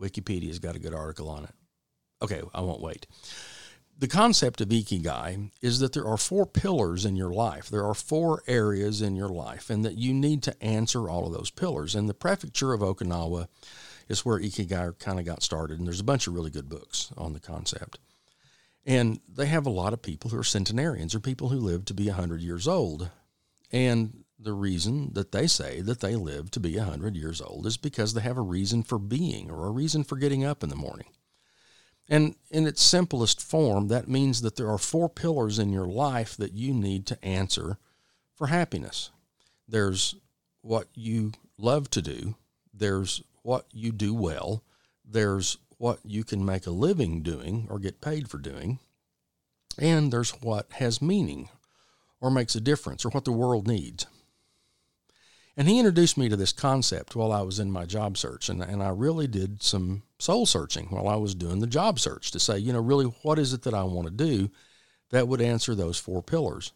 Wikipedia's 0.00 0.58
got 0.58 0.76
a 0.76 0.80
good 0.80 0.94
article 0.94 1.28
on 1.28 1.44
it. 1.44 1.54
Okay, 2.20 2.42
I 2.52 2.60
won't 2.60 2.80
wait. 2.80 3.06
The 3.96 4.08
concept 4.08 4.60
of 4.60 4.68
ikigai 4.70 5.50
is 5.62 5.78
that 5.78 5.92
there 5.92 6.06
are 6.06 6.16
four 6.16 6.46
pillars 6.46 7.04
in 7.04 7.14
your 7.14 7.32
life. 7.32 7.68
There 7.68 7.84
are 7.84 7.94
four 7.94 8.42
areas 8.48 9.00
in 9.00 9.14
your 9.14 9.28
life, 9.28 9.70
and 9.70 9.84
that 9.84 9.96
you 9.96 10.12
need 10.12 10.42
to 10.44 10.62
answer 10.62 11.08
all 11.08 11.26
of 11.26 11.32
those 11.32 11.50
pillars. 11.50 11.94
And 11.94 12.08
the 12.08 12.14
prefecture 12.14 12.72
of 12.72 12.80
Okinawa 12.80 13.46
is 14.08 14.24
where 14.24 14.40
ikigai 14.40 14.98
kind 14.98 15.20
of 15.20 15.24
got 15.24 15.44
started, 15.44 15.78
and 15.78 15.86
there's 15.86 16.00
a 16.00 16.04
bunch 16.04 16.26
of 16.26 16.34
really 16.34 16.50
good 16.50 16.68
books 16.68 17.12
on 17.16 17.32
the 17.32 17.40
concept. 17.40 17.98
And 18.86 19.20
they 19.28 19.46
have 19.46 19.66
a 19.66 19.70
lot 19.70 19.92
of 19.92 20.02
people 20.02 20.30
who 20.30 20.38
are 20.38 20.44
centenarians 20.44 21.14
or 21.14 21.20
people 21.20 21.48
who 21.48 21.58
live 21.58 21.84
to 21.86 21.94
be 21.94 22.06
100 22.06 22.40
years 22.40 22.68
old. 22.68 23.10
And 23.72 24.24
the 24.38 24.52
reason 24.52 25.12
that 25.14 25.32
they 25.32 25.46
say 25.46 25.80
that 25.80 26.00
they 26.00 26.16
live 26.16 26.50
to 26.50 26.60
be 26.60 26.76
100 26.76 27.16
years 27.16 27.40
old 27.40 27.66
is 27.66 27.76
because 27.76 28.12
they 28.12 28.20
have 28.20 28.36
a 28.36 28.42
reason 28.42 28.82
for 28.82 28.98
being 28.98 29.50
or 29.50 29.66
a 29.66 29.70
reason 29.70 30.04
for 30.04 30.16
getting 30.16 30.44
up 30.44 30.62
in 30.62 30.68
the 30.68 30.76
morning. 30.76 31.08
And 32.08 32.36
in 32.50 32.66
its 32.66 32.82
simplest 32.82 33.40
form, 33.40 33.88
that 33.88 34.08
means 34.08 34.42
that 34.42 34.56
there 34.56 34.68
are 34.68 34.78
four 34.78 35.08
pillars 35.08 35.58
in 35.58 35.72
your 35.72 35.86
life 35.86 36.36
that 36.36 36.52
you 36.52 36.74
need 36.74 37.06
to 37.06 37.24
answer 37.24 37.78
for 38.34 38.48
happiness. 38.48 39.10
There's 39.66 40.14
what 40.60 40.88
you 40.94 41.32
love 41.56 41.88
to 41.90 42.02
do, 42.02 42.34
there's 42.72 43.22
what 43.42 43.66
you 43.72 43.92
do 43.92 44.12
well, 44.12 44.62
there's 45.04 45.58
what 45.78 46.00
you 46.04 46.24
can 46.24 46.44
make 46.44 46.66
a 46.66 46.70
living 46.70 47.22
doing 47.22 47.66
or 47.70 47.78
get 47.78 48.00
paid 48.00 48.28
for 48.28 48.38
doing, 48.38 48.78
and 49.78 50.12
there's 50.12 50.30
what 50.30 50.72
has 50.74 51.02
meaning 51.02 51.48
or 52.20 52.30
makes 52.30 52.54
a 52.54 52.60
difference 52.60 53.04
or 53.04 53.10
what 53.10 53.24
the 53.24 53.32
world 53.32 53.66
needs. 53.66 54.06
And 55.56 55.68
he 55.68 55.78
introduced 55.78 56.18
me 56.18 56.28
to 56.28 56.36
this 56.36 56.52
concept 56.52 57.14
while 57.14 57.30
I 57.30 57.42
was 57.42 57.60
in 57.60 57.70
my 57.70 57.84
job 57.84 58.18
search. 58.18 58.48
And, 58.48 58.60
and 58.60 58.82
I 58.82 58.88
really 58.88 59.28
did 59.28 59.62
some 59.62 60.02
soul 60.18 60.46
searching 60.46 60.86
while 60.86 61.06
I 61.06 61.16
was 61.16 61.34
doing 61.34 61.60
the 61.60 61.66
job 61.66 62.00
search 62.00 62.32
to 62.32 62.40
say, 62.40 62.58
you 62.58 62.72
know, 62.72 62.80
really, 62.80 63.06
what 63.22 63.38
is 63.38 63.52
it 63.52 63.62
that 63.62 63.74
I 63.74 63.84
want 63.84 64.08
to 64.08 64.12
do 64.12 64.50
that 65.10 65.28
would 65.28 65.40
answer 65.40 65.74
those 65.74 65.98
four 65.98 66.22
pillars? 66.22 66.72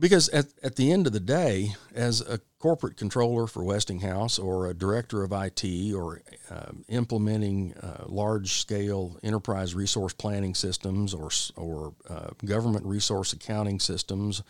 Because 0.00 0.30
at, 0.30 0.46
at 0.62 0.76
the 0.76 0.90
end 0.90 1.06
of 1.06 1.12
the 1.12 1.20
day, 1.20 1.74
as 1.94 2.22
a 2.22 2.40
corporate 2.58 2.96
controller 2.96 3.46
for 3.46 3.62
Westinghouse 3.62 4.38
or 4.38 4.66
a 4.66 4.72
director 4.74 5.22
of 5.22 5.30
IT 5.30 5.92
or 5.92 6.22
uh, 6.50 6.72
implementing 6.88 7.74
uh, 7.74 8.04
large 8.06 8.54
scale 8.54 9.18
enterprise 9.22 9.74
resource 9.74 10.14
planning 10.14 10.54
systems 10.54 11.12
or, 11.12 11.28
or 11.54 11.92
uh, 12.08 12.30
government 12.46 12.86
resource 12.86 13.34
accounting 13.34 13.78
systems, 13.78 14.42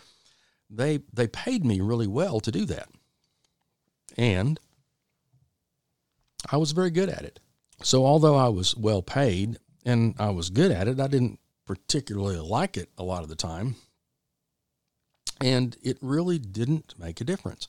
they, 0.70 1.00
they 1.12 1.26
paid 1.26 1.64
me 1.64 1.80
really 1.80 2.06
well 2.06 2.38
to 2.38 2.52
do 2.52 2.64
that. 2.66 2.88
And 4.16 4.60
I 6.52 6.58
was 6.58 6.70
very 6.70 6.90
good 6.90 7.08
at 7.08 7.24
it. 7.24 7.40
So, 7.82 8.06
although 8.06 8.36
I 8.36 8.48
was 8.48 8.76
well 8.76 9.02
paid 9.02 9.58
and 9.84 10.14
I 10.16 10.30
was 10.30 10.48
good 10.48 10.70
at 10.70 10.86
it, 10.86 11.00
I 11.00 11.08
didn't 11.08 11.40
particularly 11.66 12.38
like 12.38 12.76
it 12.76 12.90
a 12.96 13.02
lot 13.02 13.24
of 13.24 13.28
the 13.28 13.34
time 13.34 13.74
and 15.40 15.76
it 15.82 15.98
really 16.00 16.38
didn't 16.38 16.94
make 16.98 17.20
a 17.20 17.24
difference. 17.24 17.66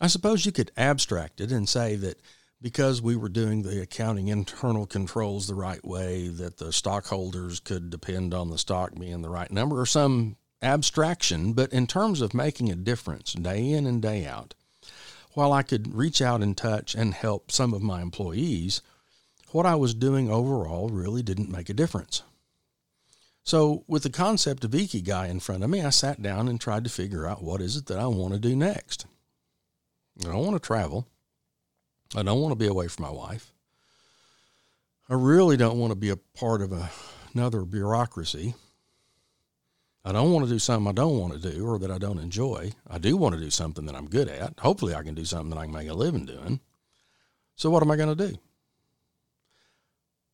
I 0.00 0.08
suppose 0.08 0.44
you 0.44 0.52
could 0.52 0.72
abstract 0.76 1.40
it 1.40 1.50
and 1.50 1.68
say 1.68 1.96
that 1.96 2.20
because 2.60 3.02
we 3.02 3.16
were 3.16 3.28
doing 3.28 3.62
the 3.62 3.82
accounting 3.82 4.28
internal 4.28 4.86
controls 4.86 5.46
the 5.46 5.54
right 5.54 5.84
way, 5.84 6.28
that 6.28 6.58
the 6.58 6.72
stockholders 6.72 7.60
could 7.60 7.90
depend 7.90 8.34
on 8.34 8.50
the 8.50 8.58
stock 8.58 8.94
being 8.98 9.22
the 9.22 9.28
right 9.28 9.50
number 9.50 9.80
or 9.80 9.86
some 9.86 10.36
abstraction. 10.62 11.52
But 11.52 11.72
in 11.72 11.86
terms 11.86 12.20
of 12.20 12.34
making 12.34 12.70
a 12.70 12.76
difference 12.76 13.32
day 13.34 13.70
in 13.70 13.86
and 13.86 14.02
day 14.02 14.26
out, 14.26 14.54
while 15.32 15.52
I 15.52 15.62
could 15.62 15.94
reach 15.94 16.22
out 16.22 16.42
and 16.42 16.56
touch 16.56 16.94
and 16.94 17.12
help 17.12 17.52
some 17.52 17.74
of 17.74 17.82
my 17.82 18.00
employees, 18.00 18.80
what 19.52 19.66
I 19.66 19.74
was 19.74 19.94
doing 19.94 20.30
overall 20.30 20.88
really 20.88 21.22
didn't 21.22 21.50
make 21.50 21.68
a 21.68 21.74
difference. 21.74 22.22
So, 23.46 23.84
with 23.86 24.02
the 24.02 24.10
concept 24.10 24.64
of 24.64 24.72
Ikigai 24.72 25.30
in 25.30 25.38
front 25.38 25.62
of 25.62 25.70
me, 25.70 25.80
I 25.80 25.90
sat 25.90 26.20
down 26.20 26.48
and 26.48 26.60
tried 26.60 26.82
to 26.82 26.90
figure 26.90 27.28
out 27.28 27.44
what 27.44 27.60
is 27.60 27.76
it 27.76 27.86
that 27.86 28.00
I 28.00 28.08
want 28.08 28.34
to 28.34 28.40
do 28.40 28.56
next. 28.56 29.06
I 30.20 30.32
don't 30.32 30.44
want 30.44 30.60
to 30.60 30.66
travel. 30.66 31.06
I 32.16 32.24
don't 32.24 32.40
want 32.40 32.50
to 32.50 32.58
be 32.58 32.66
away 32.66 32.88
from 32.88 33.04
my 33.04 33.10
wife. 33.10 33.52
I 35.08 35.14
really 35.14 35.56
don't 35.56 35.78
want 35.78 35.92
to 35.92 35.96
be 35.96 36.10
a 36.10 36.16
part 36.16 36.60
of 36.60 36.72
a, 36.72 36.90
another 37.34 37.62
bureaucracy. 37.62 38.56
I 40.04 40.10
don't 40.10 40.32
want 40.32 40.44
to 40.44 40.52
do 40.52 40.58
something 40.58 40.88
I 40.88 40.92
don't 40.92 41.20
want 41.20 41.40
to 41.40 41.52
do 41.52 41.68
or 41.68 41.78
that 41.78 41.90
I 41.92 41.98
don't 41.98 42.18
enjoy. 42.18 42.72
I 42.90 42.98
do 42.98 43.16
want 43.16 43.36
to 43.36 43.40
do 43.40 43.50
something 43.50 43.86
that 43.86 43.94
I'm 43.94 44.08
good 44.08 44.28
at. 44.28 44.58
Hopefully, 44.58 44.92
I 44.92 45.04
can 45.04 45.14
do 45.14 45.24
something 45.24 45.50
that 45.50 45.58
I 45.58 45.66
can 45.66 45.74
make 45.74 45.88
a 45.88 45.94
living 45.94 46.26
doing. 46.26 46.58
So, 47.54 47.70
what 47.70 47.84
am 47.84 47.92
I 47.92 47.96
going 47.96 48.16
to 48.16 48.28
do? 48.28 48.36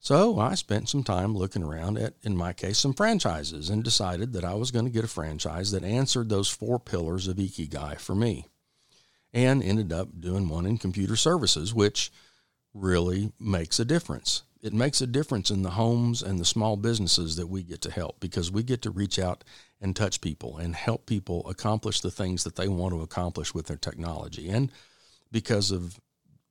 So 0.03 0.41
I 0.41 0.57
spent 0.57 0.89
some 0.89 1.05
time 1.05 1.37
looking 1.37 1.63
around 1.63 1.97
at, 1.97 2.15
in 2.23 2.37
my 2.37 2.53
case, 2.53 2.77
some 2.77 2.93
franchises 2.93 3.71
and 3.71 3.85
decided 3.85 4.33
that 4.33 4.45
I 4.45 4.55
was 4.55 4.73
going 4.73 4.85
to 4.85 4.91
get 4.91 5.05
a 5.05 5.09
franchise 5.09 5.71
that 5.71 5.85
answered 5.85 6.29
those 6.29 6.51
four 6.51 6.81
pillars 6.81 7.29
of 7.29 7.37
Ikigai 7.37 8.01
for 8.01 8.17
me. 8.17 8.47
And 9.33 9.63
ended 9.63 9.93
up 9.93 10.09
doing 10.21 10.49
one 10.49 10.67
in 10.67 10.77
computer 10.77 11.15
services, 11.15 11.73
which 11.73 12.11
really 12.75 13.31
makes 13.39 13.79
a 13.79 13.85
difference. 13.85 14.43
It 14.61 14.73
makes 14.73 15.01
a 15.01 15.07
difference 15.07 15.53
in 15.53 15.63
the 15.63 15.71
homes 15.71 16.21
and 16.21 16.41
the 16.41 16.45
small 16.45 16.77
businesses 16.77 17.37
that 17.37 17.47
we 17.47 17.63
get 17.63 17.81
to 17.83 17.91
help 17.93 18.19
because 18.19 18.51
we 18.51 18.65
get 18.65 18.83
to 18.83 18.91
reach 18.91 19.21
out 19.21 19.45
and 19.81 19.95
touch 19.95 20.21
people 20.21 20.59
and 20.59 20.75
help 20.75 21.07
people 21.07 21.49
accomplish 21.49 22.01
the 22.01 22.11
things 22.11 22.43
that 22.43 22.57
they 22.57 22.67
want 22.67 22.93
to 22.93 23.03
accomplish 23.03 23.55
with 23.55 23.67
their 23.67 23.77
technology. 23.77 24.49
And 24.49 24.73
because 25.31 25.71
of 25.71 26.01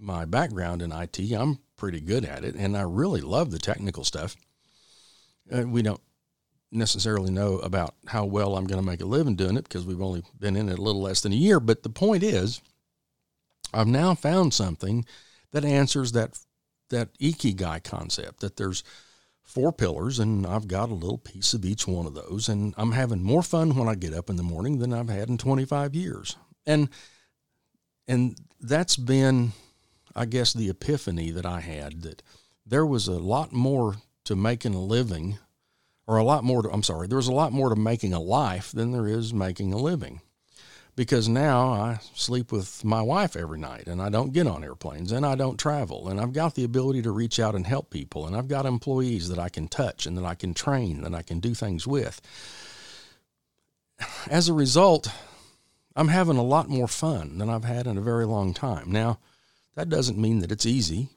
my 0.01 0.25
background 0.25 0.81
in 0.81 0.91
IT, 0.91 1.19
I'm 1.31 1.59
pretty 1.77 2.01
good 2.01 2.25
at 2.25 2.43
it, 2.43 2.55
and 2.55 2.75
I 2.75 2.81
really 2.81 3.21
love 3.21 3.51
the 3.51 3.59
technical 3.59 4.03
stuff. 4.03 4.35
Uh, 5.51 5.63
we 5.67 5.81
don't 5.81 6.01
necessarily 6.71 7.31
know 7.31 7.59
about 7.59 7.95
how 8.07 8.25
well 8.25 8.55
I'm 8.55 8.65
going 8.65 8.81
to 8.81 8.87
make 8.87 9.01
a 9.01 9.05
living 9.05 9.35
doing 9.35 9.57
it 9.57 9.63
because 9.63 9.85
we've 9.85 10.01
only 10.01 10.23
been 10.39 10.55
in 10.55 10.69
it 10.69 10.79
a 10.79 10.81
little 10.81 11.01
less 11.01 11.21
than 11.21 11.33
a 11.33 11.35
year. 11.35 11.59
But 11.59 11.83
the 11.83 11.89
point 11.89 12.23
is, 12.23 12.61
I've 13.73 13.87
now 13.87 14.15
found 14.15 14.53
something 14.53 15.05
that 15.51 15.65
answers 15.65 16.13
that 16.13 16.39
that 16.89 17.17
ikigai 17.19 17.83
concept. 17.83 18.41
That 18.41 18.57
there's 18.57 18.83
four 19.43 19.71
pillars, 19.71 20.19
and 20.19 20.45
I've 20.45 20.67
got 20.67 20.89
a 20.89 20.93
little 20.93 21.17
piece 21.17 21.53
of 21.53 21.65
each 21.65 21.87
one 21.87 22.05
of 22.05 22.13
those, 22.13 22.47
and 22.47 22.73
I'm 22.77 22.93
having 22.93 23.23
more 23.23 23.43
fun 23.43 23.75
when 23.75 23.87
I 23.87 23.95
get 23.95 24.13
up 24.13 24.29
in 24.29 24.35
the 24.35 24.43
morning 24.43 24.79
than 24.79 24.93
I've 24.93 25.09
had 25.09 25.29
in 25.29 25.37
25 25.37 25.95
years. 25.95 26.37
And 26.65 26.89
and 28.07 28.37
that's 28.59 28.95
been 28.95 29.51
I 30.15 30.25
guess, 30.25 30.53
the 30.53 30.69
epiphany 30.69 31.31
that 31.31 31.45
I 31.45 31.61
had 31.61 32.01
that 32.01 32.21
there 32.65 32.85
was 32.85 33.07
a 33.07 33.13
lot 33.13 33.51
more 33.51 33.95
to 34.25 34.35
making 34.35 34.73
a 34.73 34.81
living, 34.81 35.37
or 36.07 36.17
a 36.17 36.23
lot 36.23 36.43
more 36.43 36.61
to, 36.63 36.69
I'm 36.69 36.83
sorry, 36.83 37.07
there 37.07 37.17
was 37.17 37.27
a 37.27 37.33
lot 37.33 37.51
more 37.51 37.69
to 37.69 37.75
making 37.75 38.13
a 38.13 38.19
life 38.19 38.71
than 38.71 38.91
there 38.91 39.07
is 39.07 39.33
making 39.33 39.73
a 39.73 39.77
living. 39.77 40.21
Because 40.95 41.29
now 41.29 41.71
I 41.71 41.99
sleep 42.15 42.51
with 42.51 42.83
my 42.83 43.01
wife 43.01 43.37
every 43.37 43.57
night 43.57 43.87
and 43.87 44.01
I 44.01 44.09
don't 44.09 44.33
get 44.33 44.45
on 44.45 44.63
airplanes 44.63 45.13
and 45.13 45.25
I 45.25 45.35
don't 45.35 45.57
travel 45.57 46.09
and 46.09 46.19
I've 46.19 46.33
got 46.33 46.55
the 46.55 46.65
ability 46.65 47.01
to 47.03 47.11
reach 47.11 47.39
out 47.39 47.55
and 47.55 47.65
help 47.65 47.89
people 47.89 48.27
and 48.27 48.35
I've 48.35 48.49
got 48.49 48.65
employees 48.65 49.29
that 49.29 49.39
I 49.39 49.47
can 49.47 49.69
touch 49.69 50.05
and 50.05 50.17
that 50.17 50.25
I 50.25 50.35
can 50.35 50.53
train, 50.53 51.01
that 51.03 51.15
I 51.15 51.21
can 51.21 51.39
do 51.39 51.53
things 51.53 51.87
with. 51.87 52.19
As 54.29 54.49
a 54.49 54.53
result, 54.53 55.07
I'm 55.95 56.09
having 56.09 56.37
a 56.37 56.43
lot 56.43 56.67
more 56.67 56.89
fun 56.89 57.37
than 57.37 57.49
I've 57.49 57.63
had 57.63 57.87
in 57.87 57.97
a 57.97 58.01
very 58.01 58.25
long 58.25 58.53
time. 58.53 58.91
Now, 58.91 59.19
that 59.75 59.89
doesn't 59.89 60.17
mean 60.17 60.39
that 60.39 60.51
it's 60.51 60.65
easy, 60.65 61.09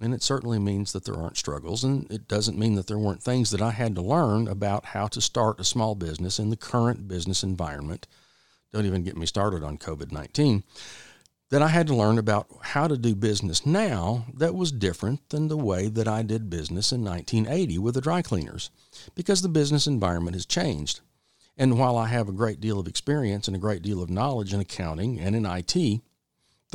and 0.00 0.14
it 0.14 0.22
certainly 0.22 0.58
means 0.58 0.92
that 0.92 1.04
there 1.04 1.16
aren't 1.16 1.36
struggles, 1.36 1.82
and 1.84 2.10
it 2.10 2.28
doesn't 2.28 2.58
mean 2.58 2.74
that 2.74 2.86
there 2.86 2.98
weren't 2.98 3.22
things 3.22 3.50
that 3.50 3.62
I 3.62 3.70
had 3.70 3.94
to 3.94 4.02
learn 4.02 4.46
about 4.48 4.86
how 4.86 5.06
to 5.08 5.20
start 5.20 5.60
a 5.60 5.64
small 5.64 5.94
business 5.94 6.38
in 6.38 6.50
the 6.50 6.56
current 6.56 7.08
business 7.08 7.42
environment. 7.42 8.06
Don't 8.72 8.86
even 8.86 9.04
get 9.04 9.16
me 9.16 9.26
started 9.26 9.64
on 9.64 9.78
COVID 9.78 10.12
19. 10.12 10.64
That 11.50 11.62
I 11.62 11.68
had 11.68 11.86
to 11.86 11.94
learn 11.94 12.18
about 12.18 12.48
how 12.60 12.88
to 12.88 12.98
do 12.98 13.14
business 13.14 13.64
now 13.64 14.26
that 14.34 14.54
was 14.54 14.72
different 14.72 15.28
than 15.28 15.46
the 15.46 15.56
way 15.56 15.88
that 15.88 16.08
I 16.08 16.22
did 16.22 16.50
business 16.50 16.90
in 16.90 17.04
1980 17.04 17.78
with 17.78 17.94
the 17.94 18.00
dry 18.00 18.20
cleaners, 18.20 18.70
because 19.14 19.42
the 19.42 19.48
business 19.48 19.86
environment 19.86 20.34
has 20.34 20.44
changed. 20.44 21.00
And 21.56 21.78
while 21.78 21.96
I 21.96 22.08
have 22.08 22.28
a 22.28 22.32
great 22.32 22.60
deal 22.60 22.78
of 22.78 22.88
experience 22.88 23.46
and 23.46 23.56
a 23.56 23.60
great 23.60 23.80
deal 23.80 24.02
of 24.02 24.10
knowledge 24.10 24.52
in 24.52 24.60
accounting 24.60 25.18
and 25.18 25.34
in 25.34 25.46
IT, 25.46 26.02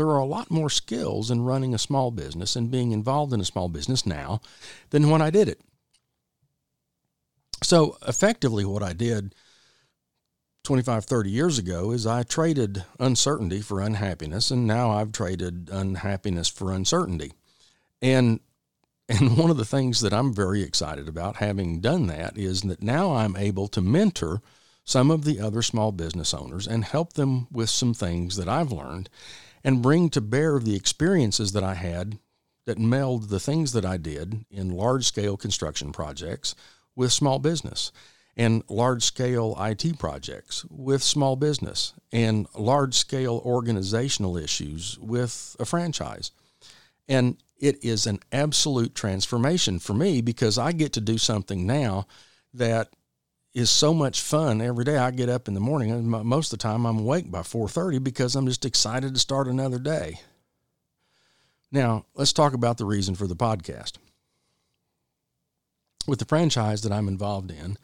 there 0.01 0.10
are 0.10 0.17
a 0.17 0.25
lot 0.25 0.50
more 0.50 0.72
skills 0.72 1.29
in 1.29 1.43
running 1.43 1.75
a 1.75 1.77
small 1.77 2.10
business 2.10 2.55
and 2.55 2.72
being 2.72 2.91
involved 2.91 3.34
in 3.34 3.39
a 3.39 3.46
small 3.46 3.70
business 3.70 4.03
now 4.03 4.41
than 4.89 5.12
when 5.12 5.22
I 5.22 5.29
did 5.29 5.48
it. 5.48 5.62
So, 7.62 7.98
effectively, 8.08 8.65
what 8.65 8.81
I 8.81 8.93
did 8.93 9.36
25, 10.63 11.05
30 11.05 11.29
years 11.29 11.60
ago 11.60 11.91
is 11.91 12.08
I 12.08 12.24
traded 12.24 12.84
uncertainty 13.00 13.62
for 13.62 13.79
unhappiness, 13.79 14.50
and 14.50 14.65
now 14.65 14.89
I've 14.89 15.12
traded 15.12 15.70
unhappiness 15.72 16.48
for 16.48 16.74
uncertainty. 16.74 17.34
And 18.01 18.39
and 19.08 19.38
one 19.38 19.51
of 19.51 19.58
the 19.58 19.65
things 19.65 20.01
that 20.01 20.13
I'm 20.13 20.34
very 20.34 20.63
excited 20.63 21.08
about 21.08 21.36
having 21.36 21.79
done 21.79 22.08
that 22.08 22.39
is 22.39 22.62
that 22.63 22.81
now 22.81 23.13
I'm 23.13 23.36
able 23.36 23.67
to 23.67 23.81
mentor 23.81 24.41
some 24.84 25.12
of 25.12 25.25
the 25.25 25.39
other 25.39 25.62
small 25.62 25.91
business 25.91 26.34
owners 26.34 26.65
and 26.65 26.86
help 26.86 27.13
them 27.13 27.48
with 27.51 27.70
some 27.70 27.93
things 27.93 28.36
that 28.38 28.50
I've 28.50 28.72
learned 28.72 29.12
and 29.63 29.81
bring 29.81 30.09
to 30.09 30.21
bear 30.21 30.59
the 30.59 30.75
experiences 30.75 31.51
that 31.53 31.63
I 31.63 31.75
had 31.75 32.19
that 32.65 32.77
meld 32.77 33.29
the 33.29 33.39
things 33.39 33.73
that 33.73 33.85
I 33.85 33.97
did 33.97 34.45
in 34.49 34.69
large 34.69 35.05
scale 35.05 35.37
construction 35.37 35.91
projects 35.91 36.55
with 36.95 37.11
small 37.11 37.39
business 37.39 37.91
and 38.37 38.63
large 38.69 39.03
scale 39.03 39.55
IT 39.59 39.99
projects 39.99 40.65
with 40.69 41.03
small 41.03 41.35
business 41.35 41.93
and 42.11 42.47
large 42.55 42.95
scale 42.95 43.41
organizational 43.43 44.37
issues 44.37 44.97
with 44.99 45.55
a 45.59 45.65
franchise. 45.65 46.31
And 47.07 47.37
it 47.59 47.83
is 47.83 48.07
an 48.07 48.19
absolute 48.31 48.95
transformation 48.95 49.79
for 49.79 49.93
me 49.93 50.21
because 50.21 50.57
I 50.57 50.71
get 50.71 50.93
to 50.93 51.01
do 51.01 51.17
something 51.17 51.67
now 51.67 52.07
that 52.53 52.89
is 53.53 53.70
so 53.70 53.93
much 53.93 54.22
fun 54.22 54.62
every 54.62 54.86
day. 54.86 54.98
I 54.98 55.12
get 55.12 55.29
up 55.29 55.48
in 55.48 55.53
the 55.53 55.60
morning, 55.60 55.91
and 55.91 56.08
most 56.08 56.53
of 56.53 56.60
the 56.60 56.63
time 56.63 56.86
I'm 56.86 57.00
awake 57.00 57.29
by 57.31 57.41
4:30 57.41 58.00
because 58.03 58.36
I'm 58.36 58.48
just 58.48 58.65
excited 58.65 59.13
to 59.13 59.20
start 59.20 59.48
another 59.48 59.79
day. 59.79 60.22
Now, 61.72 62.05
let's 62.15 62.34
talk 62.34 62.53
about 62.53 62.77
the 62.77 62.86
reason 62.86 63.15
for 63.15 63.27
the 63.27 63.36
podcast. 63.36 63.93
with 66.08 66.20
the 66.20 66.25
franchise 66.25 66.81
that 66.81 66.91
I'm 66.91 67.08
involved 67.08 67.51
in, 67.51 67.77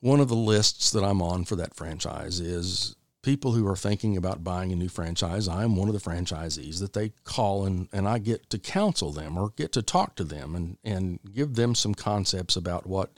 one 0.00 0.20
of 0.20 0.28
the 0.28 0.34
lists 0.36 0.90
that 0.90 1.04
I'm 1.04 1.22
on 1.22 1.44
for 1.44 1.56
that 1.56 1.74
franchise 1.74 2.40
is 2.40 2.96
people 3.22 3.52
who 3.52 3.66
are 3.68 3.76
thinking 3.76 4.16
about 4.16 4.42
buying 4.42 4.72
a 4.72 4.76
new 4.76 4.88
franchise. 4.88 5.46
I'm 5.46 5.76
one 5.76 5.88
of 5.88 5.94
the 5.94 6.00
franchisees 6.00 6.80
that 6.80 6.92
they 6.92 7.10
call 7.22 7.64
and, 7.64 7.88
and 7.92 8.08
I 8.08 8.18
get 8.18 8.50
to 8.50 8.58
counsel 8.58 9.12
them 9.12 9.38
or 9.38 9.50
get 9.50 9.70
to 9.72 9.82
talk 9.82 10.16
to 10.16 10.24
them 10.24 10.56
and, 10.56 10.76
and 10.82 11.20
give 11.32 11.54
them 11.54 11.76
some 11.76 11.94
concepts 11.94 12.56
about 12.56 12.86
what 12.86 13.10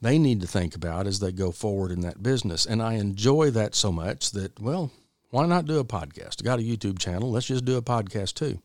they 0.00 0.18
need 0.18 0.40
to 0.40 0.46
think 0.46 0.74
about 0.74 1.06
as 1.06 1.20
they 1.20 1.32
go 1.32 1.50
forward 1.50 1.90
in 1.90 2.00
that 2.00 2.22
business. 2.22 2.66
And 2.66 2.82
I 2.82 2.94
enjoy 2.94 3.50
that 3.50 3.74
so 3.74 3.92
much 3.92 4.30
that, 4.32 4.58
well, 4.60 4.90
why 5.30 5.46
not 5.46 5.66
do 5.66 5.78
a 5.78 5.84
podcast? 5.84 6.40
I 6.40 6.44
got 6.44 6.58
a 6.58 6.62
YouTube 6.62 6.98
channel. 6.98 7.30
Let's 7.30 7.46
just 7.46 7.64
do 7.64 7.76
a 7.76 7.82
podcast 7.82 8.34
too. 8.34 8.60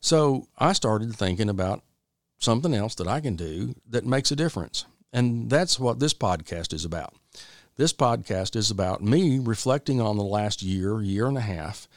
So 0.00 0.48
I 0.58 0.72
started 0.72 1.14
thinking 1.14 1.48
about 1.48 1.82
something 2.38 2.74
else 2.74 2.94
that 2.96 3.08
I 3.08 3.20
can 3.20 3.36
do 3.36 3.74
that 3.88 4.06
makes 4.06 4.30
a 4.30 4.36
difference. 4.36 4.84
And 5.12 5.48
that's 5.48 5.78
what 5.78 5.98
this 5.98 6.14
podcast 6.14 6.72
is 6.72 6.84
about. 6.84 7.14
This 7.76 7.92
podcast 7.92 8.56
is 8.56 8.70
about 8.70 9.02
me 9.02 9.38
reflecting 9.38 10.00
on 10.00 10.16
the 10.16 10.24
last 10.24 10.62
year, 10.62 11.00
year 11.00 11.26
and 11.26 11.38
a 11.38 11.42
half, 11.42 11.88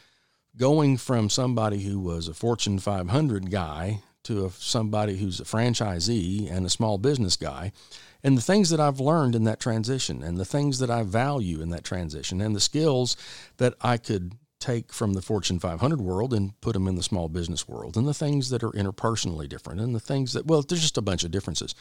going 0.56 0.98
from 0.98 1.30
somebody 1.30 1.82
who 1.82 2.00
was 2.00 2.28
a 2.28 2.34
Fortune 2.34 2.80
500 2.80 3.50
guy 3.50 4.02
to 4.24 4.46
a, 4.46 4.50
somebody 4.52 5.18
who's 5.18 5.40
a 5.40 5.44
franchisee 5.44 6.52
and 6.52 6.66
a 6.66 6.70
small 6.70 6.98
business 6.98 7.36
guy, 7.36 7.72
and 8.24 8.38
the 8.38 8.42
things 8.42 8.70
that 8.70 8.80
I've 8.80 9.00
learned 9.00 9.36
in 9.36 9.44
that 9.46 9.60
transition, 9.60 10.22
and 10.22 10.38
the 10.38 10.46
things 10.46 10.80
that 10.80 10.92
I 10.92 11.04
value 11.04 11.62
in 11.62 11.70
that 11.70 11.84
transition, 11.84 12.42
and 12.42 12.56
the 12.56 12.60
skills 12.60 13.18
that 13.58 13.74
I 13.82 13.98
could 13.98 14.34
take 14.60 14.94
from 14.94 15.14
the 15.14 15.22
Fortune 15.22 15.60
500 15.60 16.00
world 16.00 16.34
and 16.34 16.60
put 16.62 16.74
them 16.74 16.88
in 16.88 16.96
the 16.96 17.04
small 17.04 17.28
business 17.28 17.68
world, 17.68 17.98
and 17.98 18.08
the 18.08 18.14
things 18.14 18.50
that 18.52 18.64
are 18.64 18.72
interpersonally 18.72 19.50
different, 19.50 19.82
and 19.82 19.96
the 19.96 20.00
things 20.00 20.34
that, 20.34 20.46
well, 20.46 20.62
there's 20.62 20.82
just 20.82 21.00
a 21.00 21.02
bunch 21.02 21.24
of 21.24 21.32
differences. 21.32 21.74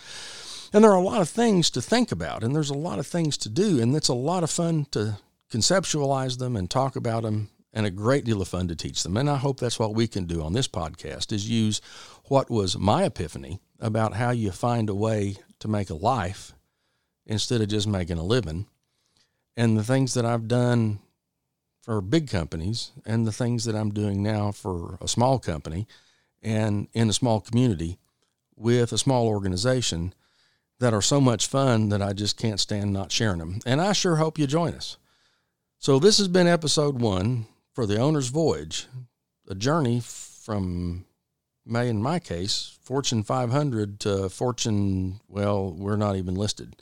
And 0.72 0.82
there 0.82 0.92
are 0.92 0.96
a 0.96 1.02
lot 1.02 1.20
of 1.20 1.28
things 1.28 1.70
to 1.72 1.82
think 1.82 2.10
about, 2.10 2.42
and 2.42 2.54
there's 2.54 2.70
a 2.70 2.74
lot 2.74 2.98
of 2.98 3.06
things 3.06 3.36
to 3.38 3.48
do, 3.48 3.80
and 3.80 3.94
it's 3.94 4.08
a 4.08 4.14
lot 4.14 4.42
of 4.42 4.50
fun 4.50 4.86
to 4.92 5.18
conceptualize 5.52 6.38
them 6.38 6.56
and 6.56 6.70
talk 6.70 6.96
about 6.96 7.22
them, 7.24 7.50
and 7.72 7.86
a 7.86 7.90
great 7.90 8.24
deal 8.24 8.42
of 8.42 8.48
fun 8.48 8.68
to 8.68 8.76
teach 8.76 9.02
them. 9.02 9.16
And 9.16 9.30
I 9.30 9.36
hope 9.36 9.60
that's 9.60 9.78
what 9.78 9.94
we 9.94 10.06
can 10.06 10.26
do 10.26 10.42
on 10.42 10.52
this 10.52 10.68
podcast 10.68 11.32
is 11.32 11.48
use 11.48 11.80
what 12.24 12.50
was 12.50 12.76
my 12.76 13.04
epiphany 13.04 13.60
about 13.78 14.14
how 14.14 14.30
you 14.30 14.50
find 14.50 14.88
a 14.88 14.94
way 14.94 15.36
to 15.60 15.68
make 15.68 15.90
a 15.90 15.94
life 15.94 16.52
instead 17.26 17.60
of 17.60 17.68
just 17.68 17.86
making 17.86 18.18
a 18.18 18.24
living, 18.24 18.66
and 19.56 19.76
the 19.76 19.84
things 19.84 20.14
that 20.14 20.24
I've 20.24 20.48
done 20.48 20.98
for 21.82 22.00
big 22.00 22.28
companies 22.28 22.92
and 23.06 23.26
the 23.26 23.32
things 23.32 23.64
that 23.64 23.76
I'm 23.76 23.90
doing 23.90 24.22
now 24.22 24.52
for 24.52 24.98
a 25.00 25.08
small 25.08 25.38
company 25.38 25.86
and 26.42 26.88
in 26.92 27.08
a 27.08 27.12
small 27.12 27.40
community 27.40 27.98
with 28.56 28.92
a 28.92 28.98
small 28.98 29.28
organization 29.28 30.14
that 30.78 30.94
are 30.94 31.02
so 31.02 31.20
much 31.20 31.46
fun 31.46 31.90
that 31.90 32.02
I 32.02 32.12
just 32.12 32.36
can't 32.36 32.58
stand 32.60 32.92
not 32.92 33.12
sharing 33.12 33.38
them. 33.38 33.60
And 33.64 33.80
I 33.80 33.92
sure 33.92 34.16
hope 34.16 34.38
you 34.38 34.46
join 34.46 34.74
us. 34.74 34.96
So, 35.78 35.98
this 35.98 36.18
has 36.18 36.28
been 36.28 36.46
episode 36.46 37.00
one 37.00 37.46
for 37.72 37.86
the 37.86 37.98
owner's 37.98 38.28
voyage, 38.28 38.86
a 39.48 39.54
journey 39.54 40.00
from, 40.00 41.04
may 41.64 41.88
in 41.88 42.02
my 42.02 42.18
case, 42.18 42.78
Fortune 42.82 43.22
500 43.22 44.00
to 44.00 44.28
Fortune, 44.28 45.20
well, 45.28 45.72
we're 45.72 45.96
not 45.96 46.16
even 46.16 46.34
listed. 46.34 46.76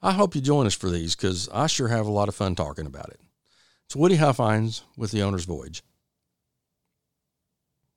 I 0.00 0.12
hope 0.12 0.34
you 0.34 0.40
join 0.40 0.66
us 0.66 0.74
for 0.74 0.90
these 0.90 1.16
because 1.16 1.48
I 1.52 1.66
sure 1.66 1.88
have 1.88 2.06
a 2.06 2.12
lot 2.12 2.28
of 2.28 2.34
fun 2.34 2.54
talking 2.54 2.86
about 2.86 3.10
it. 3.10 3.20
It's 3.86 3.96
Woody 3.96 4.16
Huffines 4.16 4.82
with 4.96 5.10
the 5.10 5.22
owner's 5.22 5.44
voyage. 5.44 5.82